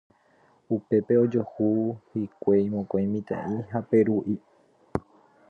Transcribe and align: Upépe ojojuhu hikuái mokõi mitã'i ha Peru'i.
Upépe 0.77 1.13
ojojuhu 1.23 1.67
hikuái 2.13 2.65
mokõi 2.73 3.05
mitã'i 3.13 3.55
ha 3.71 3.85
Peru'i. 3.93 4.35